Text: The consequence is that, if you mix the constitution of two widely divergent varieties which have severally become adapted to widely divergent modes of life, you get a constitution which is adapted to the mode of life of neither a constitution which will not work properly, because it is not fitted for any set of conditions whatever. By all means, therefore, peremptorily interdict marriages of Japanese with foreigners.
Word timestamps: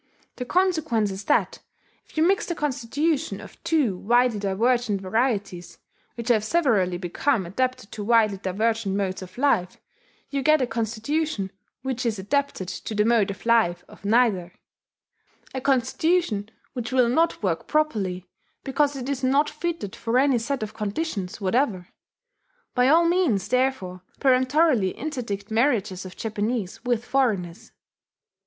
The 0.37 0.45
consequence 0.45 1.11
is 1.11 1.25
that, 1.25 1.59
if 2.07 2.17
you 2.17 2.23
mix 2.23 2.47
the 2.47 2.55
constitution 2.55 3.39
of 3.39 3.63
two 3.63 3.95
widely 3.95 4.39
divergent 4.39 4.99
varieties 4.99 5.77
which 6.15 6.29
have 6.29 6.43
severally 6.43 6.97
become 6.97 7.45
adapted 7.45 7.91
to 7.91 8.03
widely 8.03 8.37
divergent 8.37 8.95
modes 8.95 9.21
of 9.21 9.37
life, 9.37 9.77
you 10.31 10.41
get 10.41 10.59
a 10.59 10.65
constitution 10.65 11.51
which 11.83 12.03
is 12.03 12.17
adapted 12.17 12.67
to 12.67 12.95
the 12.95 13.05
mode 13.05 13.29
of 13.29 13.45
life 13.45 13.83
of 13.87 14.03
neither 14.03 14.53
a 15.53 15.61
constitution 15.61 16.49
which 16.73 16.91
will 16.91 17.07
not 17.07 17.43
work 17.43 17.67
properly, 17.67 18.27
because 18.63 18.95
it 18.95 19.07
is 19.07 19.23
not 19.23 19.51
fitted 19.51 19.95
for 19.95 20.17
any 20.17 20.39
set 20.39 20.63
of 20.63 20.73
conditions 20.73 21.39
whatever. 21.39 21.89
By 22.73 22.87
all 22.87 23.05
means, 23.07 23.47
therefore, 23.49 24.01
peremptorily 24.19 24.93
interdict 24.97 25.51
marriages 25.51 26.07
of 26.07 26.17
Japanese 26.17 26.83
with 26.83 27.05
foreigners. 27.05 27.71